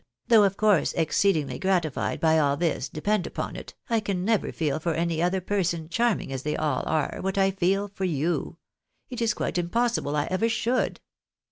though 0.29 0.43
of 0.43 0.57
course 0.57 0.93
exceedingly 0.93 1.59
gratified 1.59 2.19
by 2.19 2.39
all 2.39 2.57
this, 2.57 2.89
depend 2.89 3.27
upon 3.27 3.55
it, 3.55 3.75
I 3.87 3.99
can 3.99 4.25
never 4.25 4.51
feel 4.51 4.79
for 4.79 4.95
any 4.95 5.21
other 5.21 5.39
person, 5.41 5.89
charming 5.89 6.33
as 6.33 6.41
they 6.41 6.55
all 6.57 6.81
are, 6.87 7.19
what 7.21 7.37
I 7.37 7.51
feel 7.51 7.87
for 7.87 8.05
you! 8.05 8.57
It 9.11 9.21
is 9.21 9.35
quite 9.35 9.57
impos 9.57 10.01
sible 10.01 10.15
I 10.15 10.25
ever 10.31 10.49
should 10.49 11.01